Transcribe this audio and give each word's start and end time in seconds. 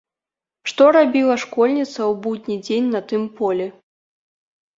Што 0.69 0.87
рабіла 0.95 1.35
школьніца 1.43 1.97
ў 1.97 2.13
будні 2.25 2.57
дзень 2.65 2.89
на 2.95 3.03
тым 3.13 3.23
полі? 3.37 3.67